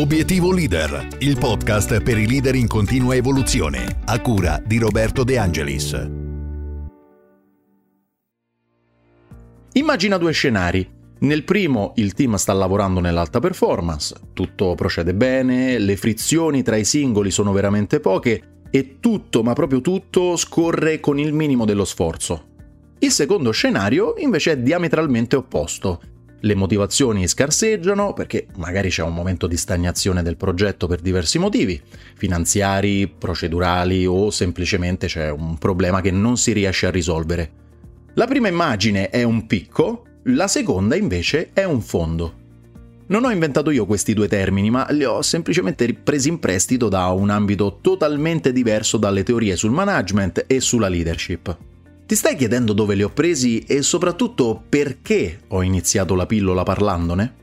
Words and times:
Obiettivo 0.00 0.50
Leader, 0.50 1.08
il 1.18 1.36
podcast 1.36 2.02
per 2.02 2.16
i 2.16 2.26
leader 2.26 2.54
in 2.54 2.66
continua 2.66 3.14
evoluzione, 3.14 4.00
a 4.06 4.18
cura 4.22 4.58
di 4.64 4.78
Roberto 4.78 5.24
De 5.24 5.36
Angelis. 5.36 6.10
Immagina 9.74 10.16
due 10.16 10.32
scenari. 10.32 10.90
Nel 11.18 11.44
primo 11.44 11.92
il 11.96 12.14
team 12.14 12.36
sta 12.36 12.54
lavorando 12.54 13.00
nell'alta 13.00 13.40
performance, 13.40 14.14
tutto 14.32 14.74
procede 14.74 15.12
bene, 15.12 15.78
le 15.78 15.96
frizioni 15.98 16.62
tra 16.62 16.76
i 16.76 16.86
singoli 16.86 17.30
sono 17.30 17.52
veramente 17.52 18.00
poche 18.00 18.62
e 18.70 19.00
tutto, 19.00 19.42
ma 19.42 19.52
proprio 19.52 19.82
tutto, 19.82 20.34
scorre 20.36 20.98
con 20.98 21.18
il 21.18 21.34
minimo 21.34 21.66
dello 21.66 21.84
sforzo. 21.84 22.46
Il 23.00 23.10
secondo 23.10 23.50
scenario 23.50 24.14
invece 24.16 24.52
è 24.52 24.58
diametralmente 24.58 25.36
opposto 25.36 26.00
le 26.40 26.54
motivazioni 26.54 27.28
scarseggiano 27.28 28.12
perché 28.12 28.46
magari 28.56 28.88
c'è 28.88 29.02
un 29.02 29.14
momento 29.14 29.46
di 29.46 29.56
stagnazione 29.56 30.22
del 30.22 30.36
progetto 30.36 30.86
per 30.86 31.00
diversi 31.00 31.38
motivi, 31.38 31.80
finanziari, 32.16 33.08
procedurali 33.08 34.06
o 34.06 34.30
semplicemente 34.30 35.06
c'è 35.06 35.30
un 35.30 35.58
problema 35.58 36.00
che 36.00 36.10
non 36.10 36.36
si 36.36 36.52
riesce 36.52 36.86
a 36.86 36.90
risolvere. 36.90 37.50
La 38.14 38.26
prima 38.26 38.48
immagine 38.48 39.08
è 39.10 39.22
un 39.22 39.46
picco, 39.46 40.04
la 40.24 40.48
seconda 40.48 40.96
invece 40.96 41.50
è 41.52 41.64
un 41.64 41.80
fondo. 41.80 42.38
Non 43.06 43.24
ho 43.24 43.30
inventato 43.30 43.70
io 43.70 43.86
questi 43.86 44.14
due 44.14 44.28
termini, 44.28 44.70
ma 44.70 44.86
li 44.90 45.04
ho 45.04 45.20
semplicemente 45.20 45.92
presi 45.94 46.28
in 46.28 46.38
prestito 46.38 46.88
da 46.88 47.08
un 47.08 47.30
ambito 47.30 47.78
totalmente 47.80 48.52
diverso 48.52 48.98
dalle 48.98 49.24
teorie 49.24 49.56
sul 49.56 49.72
management 49.72 50.44
e 50.46 50.60
sulla 50.60 50.88
leadership. 50.88 51.69
Ti 52.10 52.16
stai 52.16 52.34
chiedendo 52.34 52.72
dove 52.72 52.96
li 52.96 53.04
ho 53.04 53.10
presi 53.10 53.60
e 53.60 53.82
soprattutto 53.82 54.64
perché 54.68 55.42
ho 55.46 55.62
iniziato 55.62 56.16
la 56.16 56.26
pillola 56.26 56.64
parlandone? 56.64 57.34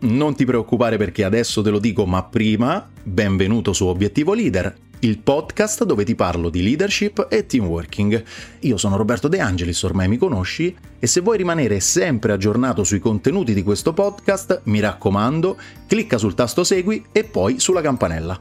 Non 0.00 0.34
ti 0.34 0.44
preoccupare 0.44 0.98
perché 0.98 1.24
adesso 1.24 1.62
te 1.62 1.70
lo 1.70 1.78
dico, 1.78 2.04
ma 2.04 2.22
prima, 2.22 2.90
benvenuto 3.02 3.72
su 3.72 3.86
Obiettivo 3.86 4.34
Leader, 4.34 4.76
il 4.98 5.16
podcast 5.16 5.84
dove 5.84 6.04
ti 6.04 6.14
parlo 6.14 6.50
di 6.50 6.62
leadership 6.62 7.26
e 7.30 7.46
team 7.46 7.64
working. 7.64 8.22
Io 8.60 8.76
sono 8.76 8.98
Roberto 8.98 9.28
De 9.28 9.40
Angelis, 9.40 9.82
ormai 9.82 10.08
mi 10.08 10.18
conosci, 10.18 10.76
e 10.98 11.06
se 11.06 11.22
vuoi 11.22 11.38
rimanere 11.38 11.80
sempre 11.80 12.32
aggiornato 12.32 12.84
sui 12.84 12.98
contenuti 12.98 13.54
di 13.54 13.62
questo 13.62 13.94
podcast, 13.94 14.60
mi 14.64 14.80
raccomando, 14.80 15.56
clicca 15.86 16.18
sul 16.18 16.34
tasto 16.34 16.64
segui 16.64 17.02
e 17.12 17.24
poi 17.24 17.58
sulla 17.58 17.80
campanella. 17.80 18.38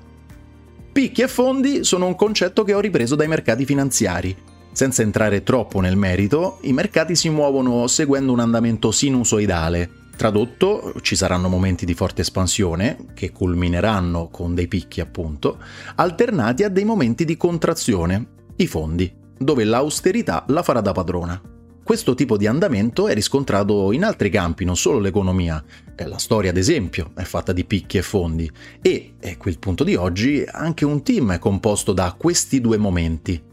Picchi 0.92 1.22
e 1.22 1.30
fondi 1.30 1.86
sono 1.86 2.08
un 2.08 2.18
concetto 2.18 2.66
che 2.66 2.74
ho 2.74 2.82
ripreso 2.82 3.16
dai 3.16 3.30
mercati 3.30 3.64
finanziari 3.64 4.36
senza 4.72 5.02
entrare 5.02 5.44
troppo 5.44 5.80
nel 5.80 5.96
merito, 5.96 6.60
i 6.62 6.74
mercati 6.74 7.16
si 7.16 7.30
muovono 7.30 7.88
seguendo 7.88 8.32
un 8.32 8.40
andamento 8.40 8.92
sinusoidale. 8.92 9.90
Tradotto, 10.16 10.94
ci 11.02 11.16
saranno 11.16 11.50
momenti 11.50 11.86
di 11.86 11.94
forte 11.94 12.22
espansione, 12.22 13.06
che 13.14 13.32
culmineranno 13.32 14.30
con 14.30 14.54
dei 14.54 14.68
picchi 14.68 15.02
appunto, 15.02 15.58
alternati 15.96 16.64
a 16.64 16.70
dei 16.70 16.84
momenti 16.84 17.26
di 17.26 17.38
contrazione, 17.38 18.28
i 18.58 18.68
fondi, 18.68 19.12
dove 19.38 19.64
l'austerità 19.64 20.46
la 20.50 20.62
farà 20.62 20.82
da 20.82 20.92
padrona. 20.92 21.42
Questo 21.84 22.14
tipo 22.14 22.38
di 22.38 22.46
andamento 22.46 23.08
è 23.08 23.14
riscontrato 23.16 23.92
in 23.92 24.04
altri 24.04 24.30
campi, 24.30 24.64
non 24.64 24.78
solo 24.78 25.00
l'economia. 25.00 25.64
La 25.98 26.20
storia, 26.20 26.52
ad 26.52 26.58
esempio, 26.58 27.12
è 27.16 27.24
fatta 27.24 27.52
di 27.52 27.66
picchi 27.66 27.98
e 27.98 28.02
fondi 28.02 28.50
e, 28.82 29.14
ecco 29.20 29.50
il 29.50 29.60
punto 29.60 29.84
di 29.84 29.96
oggi, 29.96 30.44
anche 30.48 30.86
un 30.86 31.04
team 31.04 31.34
è 31.34 31.40
composto 31.40 31.94
da 31.94 32.16
questi 32.18 32.62
due 32.62 32.78
momenti. 32.78 33.50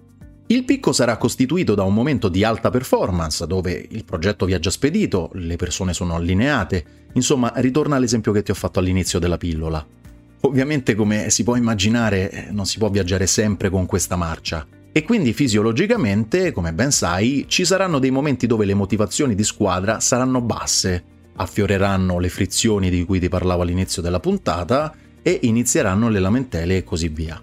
Il 0.50 0.64
picco 0.64 0.92
sarà 0.92 1.18
costituito 1.18 1.74
da 1.74 1.82
un 1.82 1.92
momento 1.92 2.30
di 2.30 2.42
alta 2.42 2.70
performance, 2.70 3.46
dove 3.46 3.86
il 3.91 4.04
progetto 4.06 4.46
viaggia 4.46 4.70
spedito, 4.70 5.28
le 5.34 5.56
persone 5.56 5.92
sono 5.92 6.14
allineate, 6.14 6.84
insomma 7.12 7.52
ritorna 7.56 7.96
all'esempio 7.96 8.32
che 8.32 8.42
ti 8.42 8.50
ho 8.50 8.55
fatto 8.55 8.78
all'inizio 8.78 9.18
della 9.18 9.36
pillola. 9.36 9.86
Ovviamente 10.40 10.94
come 10.94 11.28
si 11.28 11.42
può 11.42 11.55
immaginare 11.55 12.48
non 12.50 12.64
si 12.64 12.78
può 12.78 12.88
viaggiare 12.88 13.27
sempre 13.27 13.68
con 13.68 13.84
questa 13.84 14.17
marcia 14.17 14.67
e 14.90 15.02
quindi 15.02 15.34
fisiologicamente, 15.34 16.50
come 16.52 16.73
ben 16.73 16.92
sai, 16.92 17.44
ci 17.46 17.67
saranno 17.67 17.98
dei 17.98 18.11
momenti 18.11 18.46
dove 18.46 18.64
le 18.64 18.73
motivazioni 18.73 19.34
di 19.34 19.44
squadra 19.44 20.00
saranno 20.00 20.40
basse, 20.40 21.05
affioreranno 21.36 22.18
le 22.18 22.30
frizioni 22.30 22.89
di 22.89 23.05
cui 23.05 23.20
ti 23.20 23.28
parlavo 23.28 23.61
all'inizio 23.61 24.00
della 24.00 24.18
puntata 24.18 24.94
e 25.20 25.40
inizieranno 25.42 26.08
le 26.08 26.20
lamentele 26.20 26.78
e 26.78 26.84
così 26.84 27.08
via. 27.08 27.39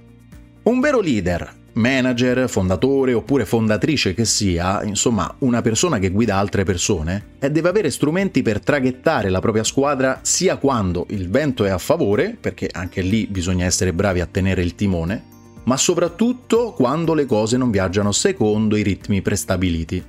Un 0.63 0.80
vero 0.80 1.01
leader 1.01 1.63
manager, 1.75 2.50
fondatore 2.50 3.13
oppure 3.13 3.46
fondatrice 3.46 4.13
che 4.13 4.25
sia, 4.25 4.84
insomma 4.84 5.34
una 5.40 5.62
persona 5.62 6.00
che 6.00 6.09
guida 6.09 6.38
altre 6.38 6.63
persone, 6.63 7.34
deve 7.40 7.69
avere 7.69 7.91
strumenti 7.91 8.41
per 8.41 8.59
traghettare 8.59 9.30
la 9.30 9.40
propria 9.40 9.63
squadra 9.63 10.19
sia 10.22 10.58
quando 10.58 11.06
il 11.09 11.30
vento 11.30 11.66
è 11.66 11.69
a 11.69 11.78
favore, 11.78 12.38
perché 12.40 12.69
anche 12.72 13.02
lì 13.02 13.28
bisogna 13.28 13.66
essere 13.66 13.94
bravi 13.94 14.22
a 14.22 14.28
tenere 14.30 14.62
il 14.62 14.75
timone, 14.75 15.24
ma 15.63 15.78
soprattutto 15.78 16.74
quando 16.74 17.13
le 17.13 17.25
cose 17.25 17.58
non 17.58 17.72
viaggiano 17.72 18.12
secondo 18.12 18.75
i 18.75 18.84
ritmi 18.84 19.22
prestabiliti. 19.22 20.03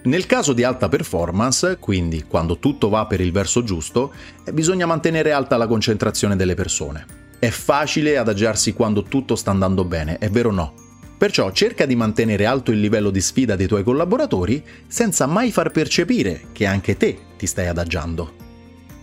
Nel 0.00 0.26
caso 0.26 0.52
di 0.52 0.62
alta 0.62 0.88
performance, 0.88 1.76
quindi 1.78 2.24
quando 2.26 2.58
tutto 2.58 2.88
va 2.88 3.06
per 3.06 3.20
il 3.20 3.32
verso 3.32 3.62
giusto, 3.62 4.12
bisogna 4.52 4.86
mantenere 4.86 5.32
alta 5.32 5.56
la 5.56 5.66
concentrazione 5.66 6.36
delle 6.36 6.54
persone. 6.54 7.04
È 7.38 7.50
facile 7.50 8.16
adagiarsi 8.16 8.72
quando 8.72 9.02
tutto 9.02 9.36
sta 9.36 9.50
andando 9.50 9.84
bene, 9.84 10.18
è 10.18 10.30
vero 10.30 10.48
o 10.48 10.52
no? 10.52 10.72
Perciò 11.18 11.50
cerca 11.50 11.84
di 11.84 11.96
mantenere 11.96 12.46
alto 12.46 12.70
il 12.70 12.78
livello 12.78 13.10
di 13.10 13.20
sfida 13.20 13.56
dei 13.56 13.66
tuoi 13.66 13.82
collaboratori 13.82 14.62
senza 14.86 15.26
mai 15.26 15.50
far 15.50 15.72
percepire 15.72 16.46
che 16.52 16.64
anche 16.64 16.96
te 16.96 17.18
ti 17.36 17.46
stai 17.46 17.66
adagiando. 17.66 18.46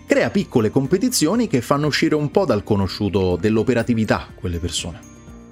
Crea 0.08 0.30
piccole 0.30 0.70
competizioni 0.70 1.48
che 1.48 1.60
fanno 1.60 1.88
uscire 1.88 2.16
un 2.16 2.32
po' 2.32 2.46
dal 2.46 2.64
conosciuto 2.64 3.36
dell'operatività 3.36 4.30
quelle 4.34 4.60
persone. 4.60 5.00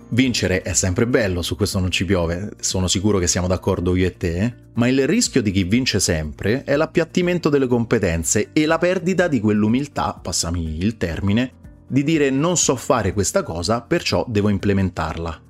Vincere 0.09 0.61
è 0.61 0.73
sempre 0.73 1.05
bello, 1.05 1.41
su 1.41 1.57
questo 1.57 1.79
non 1.79 1.91
ci 1.91 2.05
piove, 2.05 2.51
sono 2.59 2.87
sicuro 2.87 3.17
che 3.17 3.27
siamo 3.27 3.47
d'accordo 3.47 3.95
io 3.95 4.05
e 4.05 4.15
te, 4.15 4.37
eh? 4.37 4.53
ma 4.75 4.87
il 4.87 5.07
rischio 5.07 5.41
di 5.41 5.51
chi 5.51 5.63
vince 5.63 5.99
sempre 5.99 6.63
è 6.63 6.75
l'appiattimento 6.75 7.49
delle 7.49 7.67
competenze 7.67 8.51
e 8.53 8.65
la 8.65 8.77
perdita 8.77 9.27
di 9.27 9.39
quell'umiltà, 9.39 10.17
passami 10.21 10.77
il 10.77 10.97
termine, 10.97 11.51
di 11.87 12.03
dire 12.03 12.29
non 12.29 12.55
so 12.57 12.75
fare 12.75 13.11
questa 13.11 13.41
cosa, 13.41 13.81
perciò 13.81 14.23
devo 14.29 14.49
implementarla. 14.49 15.41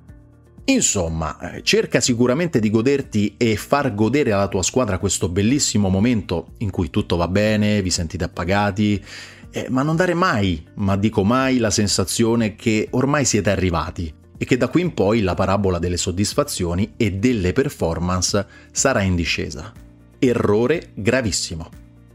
Insomma, 0.66 1.36
cerca 1.62 2.00
sicuramente 2.00 2.58
di 2.58 2.70
goderti 2.70 3.34
e 3.36 3.54
far 3.56 3.94
godere 3.94 4.32
alla 4.32 4.48
tua 4.48 4.62
squadra 4.62 4.98
questo 4.98 5.28
bellissimo 5.28 5.90
momento 5.90 6.52
in 6.58 6.70
cui 6.70 6.88
tutto 6.88 7.16
va 7.16 7.28
bene, 7.28 7.82
vi 7.82 7.90
sentite 7.90 8.24
appagati, 8.24 9.02
eh, 9.50 9.66
ma 9.68 9.82
non 9.82 9.94
dare 9.94 10.14
mai, 10.14 10.64
ma 10.76 10.96
dico 10.96 11.22
mai, 11.22 11.58
la 11.58 11.70
sensazione 11.70 12.54
che 12.54 12.88
ormai 12.92 13.26
siete 13.26 13.50
arrivati 13.50 14.12
e 14.38 14.44
che 14.46 14.56
da 14.56 14.68
qui 14.68 14.80
in 14.80 14.94
poi 14.94 15.20
la 15.20 15.34
parabola 15.34 15.78
delle 15.78 15.98
soddisfazioni 15.98 16.94
e 16.96 17.12
delle 17.12 17.52
performance 17.52 18.46
sarà 18.72 19.02
in 19.02 19.16
discesa. 19.16 19.70
Errore 20.18 20.92
gravissimo. 20.94 21.68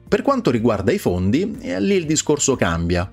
Per 0.07 0.23
quanto 0.23 0.49
riguarda 0.49 0.91
i 0.91 0.97
fondi, 0.97 1.59
eh, 1.61 1.79
lì 1.79 1.93
il 1.93 2.07
discorso 2.07 2.55
cambia 2.55 3.09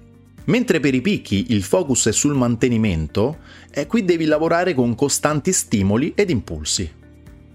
Mentre 0.47 0.81
per 0.81 0.95
i 0.95 1.01
picchi 1.01 1.47
il 1.49 1.63
focus 1.63 2.09
è 2.09 2.13
sul 2.13 2.35
mantenimento, 2.35 3.39
eh, 3.71 3.87
qui 3.87 4.05
devi 4.05 4.27
lavorare 4.27 4.75
con 4.75 4.95
costanti 4.95 5.53
stimoli 5.53 6.13
ed 6.15 6.31
impulsi. 6.31 6.91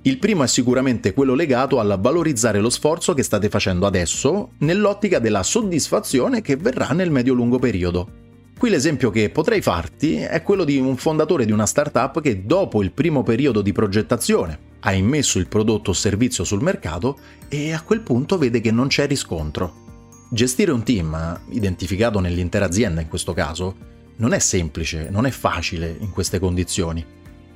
Il 0.04 0.18
primo 0.18 0.44
è 0.44 0.48
sicuramente 0.48 1.14
quello 1.14 1.36
legato 1.36 1.80
al 1.80 2.00
valorizzare 2.02 2.60
lo 2.60 2.72
sforzo 2.72 3.14
che 3.14 3.24
state 3.24 3.50
facendo 3.50 3.86
adesso 3.86 4.54
nell'ottica 4.60 5.20
della 5.20 5.44
soddisfazione 5.44 6.42
che 6.42 6.56
verrà 6.56 6.88
nel 6.90 7.12
medio-lungo 7.12 7.60
periodo. 7.60 8.20
Qui 8.58 8.70
l'esempio 8.70 9.10
che 9.10 9.30
potrei 9.30 9.62
farti 9.62 10.16
è 10.18 10.42
quello 10.44 10.64
di 10.64 10.78
un 10.78 10.98
fondatore 10.98 11.46
di 11.46 11.52
una 11.52 11.66
startup 11.66 12.20
che 12.20 12.46
dopo 12.46 12.82
il 12.84 12.92
primo 12.92 13.24
periodo 13.24 13.62
di 13.62 13.72
progettazione 13.72 14.70
ha 14.82 14.94
immesso 14.94 15.40
il 15.40 15.48
prodotto 15.48 15.92
o 15.92 15.94
servizio 15.94 16.44
sul 16.44 16.62
mercato 16.62 17.18
e 17.48 17.72
a 17.72 17.82
quel 17.82 18.02
punto 18.02 18.38
vede 18.38 18.60
che 18.60 18.72
non 18.72 18.88
c'è 18.88 19.08
riscontro. 19.08 19.91
Gestire 20.34 20.72
un 20.72 20.82
team, 20.84 21.42
identificato 21.50 22.22
nell'intera 22.22 22.64
azienda 22.64 23.02
in 23.02 23.10
questo 23.10 23.34
caso, 23.34 23.76
non 24.16 24.32
è 24.32 24.40
semplice, 24.40 25.10
non 25.10 25.26
è 25.26 25.30
facile 25.30 25.94
in 26.00 26.10
queste 26.10 26.40
condizioni. 26.40 27.06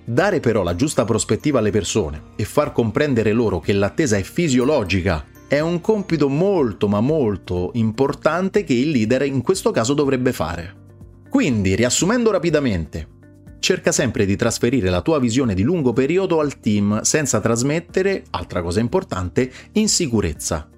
Dare 0.04 0.42
però 0.42 0.62
la 0.62 0.76
giusta 0.76 1.06
prospettiva 1.06 1.60
alle 1.60 1.72
persone 1.72 2.22
e 2.36 2.44
far 2.44 2.74
comprendere 2.74 3.32
loro 3.32 3.62
che 3.62 3.72
l'attesa 3.72 4.18
è 4.18 4.24
fisiologica 4.24 5.24
è 5.48 5.62
un 5.62 5.80
compito 5.80 6.28
molto 6.28 6.90
ma 6.90 7.00
molto 7.00 7.72
importante 7.76 8.66
che 8.66 8.74
il 8.74 8.90
leader 8.90 9.22
in 9.22 9.42
questo 9.42 9.72
caso 9.72 9.94
dovrebbe 9.94 10.34
fare. 10.34 10.76
Quindi, 11.30 11.76
riassumendo 11.76 12.30
rapidamente, 12.30 13.08
cerca 13.60 13.94
sempre 13.94 14.26
di 14.26 14.36
trasferire 14.36 14.90
la 14.90 15.02
tua 15.02 15.20
visione 15.20 15.54
di 15.54 15.64
lungo 15.64 15.94
periodo 15.94 16.42
al 16.42 16.60
team 16.60 17.00
senza 17.04 17.40
trasmettere, 17.40 18.26
altra 18.32 18.62
cosa 18.62 18.82
importante, 18.82 19.50
insicurezza. 19.72 20.72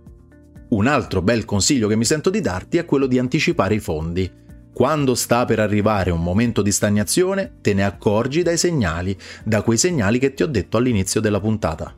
Un 0.70 0.86
altro 0.86 1.22
bel 1.22 1.46
consiglio 1.46 1.88
che 1.88 1.96
mi 1.96 2.04
sento 2.04 2.30
di 2.30 2.42
darti 2.42 2.78
è 2.78 2.84
quello 2.84 3.08
di 3.08 3.18
anticipare 3.18 3.76
i 3.76 3.80
fondi. 3.80 4.30
Quando 4.74 5.16
sta 5.16 5.46
per 5.46 5.60
arrivare 5.60 6.12
un 6.12 6.22
momento 6.22 6.62
di 6.62 6.72
stagnazione, 6.72 7.60
te 7.62 7.74
ne 7.74 7.86
accorgi 7.86 8.44
dai 8.44 8.58
segnali, 8.58 9.18
da 9.46 9.62
quei 9.62 9.78
segnali 9.78 10.20
che 10.20 10.34
ti 10.34 10.44
ho 10.44 10.48
detto 10.48 10.76
all'inizio 10.76 11.22
della 11.22 11.40
puntata. 11.40 11.96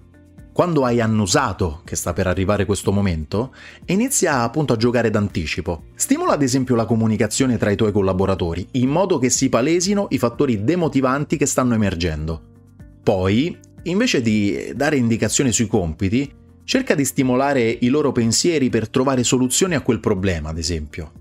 quando 0.60 0.84
hai 0.84 1.00
annusato 1.00 1.80
che 1.86 1.96
sta 1.96 2.12
per 2.12 2.28
arrivare 2.28 2.66
questo 2.66 2.92
momento, 2.92 3.54
inizia 3.86 4.42
appunto 4.42 4.74
a 4.74 4.76
giocare 4.76 5.10
d'anticipo. 5.10 5.84
Stimola 5.96 6.34
ad 6.34 6.42
esempio 6.42 6.76
la 6.76 6.84
comunicazione 6.84 7.58
tra 7.58 7.72
i 7.72 7.78
tuoi 7.78 7.94
collaboratori, 7.94 8.68
in 8.72 8.90
modo 8.90 9.20
che 9.20 9.30
si 9.30 9.48
palesino 9.48 10.08
i 10.10 10.18
fattori 10.18 10.66
demotivanti 10.66 11.38
che 11.38 11.46
stanno 11.46 11.76
emergendo. 11.76 12.42
Poi, 13.02 13.58
invece 13.84 14.22
di 14.22 14.74
dare 14.76 14.98
indicazioni 14.98 15.54
sui 15.54 15.68
compiti, 15.68 16.30
cerca 16.70 16.94
di 16.94 17.04
stimolare 17.04 17.68
i 17.82 17.88
loro 17.88 18.12
pensieri 18.12 18.70
per 18.70 18.90
trovare 18.90 19.24
soluzioni 19.24 19.74
a 19.74 19.82
quel 19.82 20.00
problema, 20.00 20.50
ad 20.50 20.60
esempio. 20.60 21.12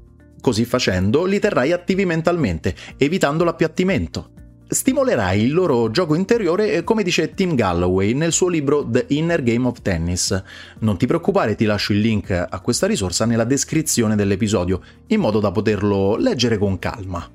Così 0.42 0.66
facendo 0.66 1.24
li 1.24 1.38
terrai 1.38 1.72
attivi 1.72 2.04
mentalmente, 2.04 2.74
evitando 2.98 3.44
l'appiattimento 3.44 4.32
stimolerai 4.70 5.42
il 5.42 5.54
loro 5.54 5.90
gioco 5.90 6.14
interiore 6.14 6.72
eh, 6.74 6.84
come 6.84 7.02
dice 7.02 7.32
Tim 7.32 7.54
Galloway 7.54 8.12
nel 8.12 8.32
suo 8.32 8.48
libro 8.48 8.86
The 8.86 9.06
Inner 9.08 9.42
Game 9.42 9.66
of 9.66 9.80
Tennis. 9.80 10.42
Non 10.80 10.98
ti 10.98 11.06
preoccupare, 11.06 11.54
ti 11.54 11.64
lascio 11.64 11.94
il 11.94 12.00
link 12.00 12.30
a 12.30 12.60
questa 12.60 12.86
risorsa 12.86 13.24
nella 13.24 13.44
descrizione 13.44 14.16
dell'episodio, 14.16 14.82
in 15.06 15.20
modo 15.20 15.40
da 15.40 15.50
poterlo 15.50 16.16
leggere 16.16 16.58
con 16.58 16.78
calma. 16.78 17.26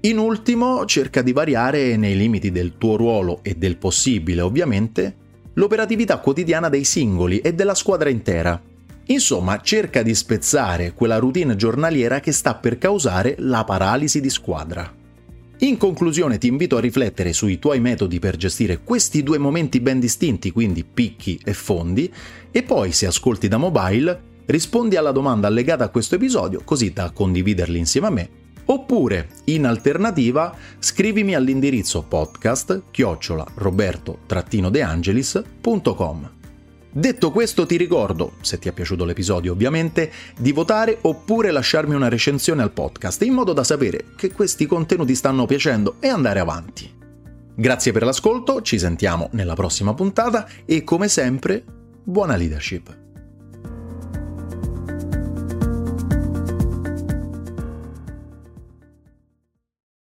In 0.00 0.18
ultimo, 0.18 0.84
cerca 0.86 1.22
di 1.22 1.30
variare, 1.30 1.96
nei 1.96 2.16
limiti 2.16 2.50
del 2.50 2.76
tuo 2.76 2.96
ruolo 2.96 3.38
e 3.44 3.54
del 3.54 3.76
possibile 3.76 4.40
ovviamente, 4.40 5.26
l'operatività 5.58 6.18
quotidiana 6.18 6.68
dei 6.68 6.84
singoli 6.84 7.40
e 7.40 7.52
della 7.52 7.74
squadra 7.74 8.08
intera. 8.08 8.60
Insomma, 9.06 9.60
cerca 9.60 10.02
di 10.02 10.14
spezzare 10.14 10.92
quella 10.92 11.18
routine 11.18 11.56
giornaliera 11.56 12.20
che 12.20 12.30
sta 12.30 12.54
per 12.54 12.78
causare 12.78 13.34
la 13.38 13.64
paralisi 13.64 14.20
di 14.20 14.30
squadra. 14.30 14.94
In 15.60 15.76
conclusione 15.76 16.38
ti 16.38 16.46
invito 16.46 16.76
a 16.76 16.80
riflettere 16.80 17.32
sui 17.32 17.58
tuoi 17.58 17.80
metodi 17.80 18.20
per 18.20 18.36
gestire 18.36 18.82
questi 18.84 19.24
due 19.24 19.38
momenti 19.38 19.80
ben 19.80 19.98
distinti, 19.98 20.52
quindi 20.52 20.84
picchi 20.84 21.40
e 21.44 21.52
fondi, 21.52 22.12
e 22.52 22.62
poi 22.62 22.92
se 22.92 23.06
ascolti 23.06 23.48
da 23.48 23.56
mobile 23.56 24.26
rispondi 24.46 24.94
alla 24.94 25.10
domanda 25.10 25.48
allegata 25.48 25.84
a 25.84 25.88
questo 25.88 26.14
episodio 26.14 26.62
così 26.64 26.92
da 26.92 27.10
condividerli 27.10 27.78
insieme 27.78 28.06
a 28.06 28.10
me, 28.10 28.30
oppure 28.70 29.28
in 29.44 29.64
alternativa 29.66 30.54
scrivimi 30.78 31.34
all'indirizzo 31.34 32.02
podcast 32.02 32.82
chiocciola 32.90 33.46
roberto-deangelis.com. 33.54 36.30
Detto 36.90 37.30
questo 37.30 37.66
ti 37.66 37.76
ricordo, 37.76 38.32
se 38.40 38.58
ti 38.58 38.68
è 38.68 38.72
piaciuto 38.72 39.04
l'episodio 39.04 39.52
ovviamente, 39.52 40.10
di 40.38 40.52
votare 40.52 40.98
oppure 41.02 41.50
lasciarmi 41.50 41.94
una 41.94 42.08
recensione 42.08 42.62
al 42.62 42.72
podcast 42.72 43.22
in 43.22 43.34
modo 43.34 43.52
da 43.52 43.62
sapere 43.62 44.06
che 44.16 44.32
questi 44.32 44.64
contenuti 44.66 45.14
stanno 45.14 45.44
piacendo 45.46 45.96
e 46.00 46.08
andare 46.08 46.40
avanti. 46.40 46.90
Grazie 47.54 47.92
per 47.92 48.04
l'ascolto, 48.04 48.62
ci 48.62 48.78
sentiamo 48.78 49.28
nella 49.32 49.54
prossima 49.54 49.92
puntata 49.94 50.48
e 50.64 50.82
come 50.82 51.08
sempre, 51.08 51.62
buona 52.04 52.36
leadership! 52.36 53.07